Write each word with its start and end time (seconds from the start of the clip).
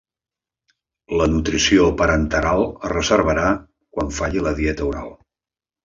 La 1.21 1.27
nutrició 1.33 1.85
parenteral 2.01 2.67
es 2.71 2.91
reservarà 2.97 3.47
quan 3.99 4.13
falli 4.21 4.47
la 4.49 4.59
dieta 4.63 4.91
oral. 4.93 5.19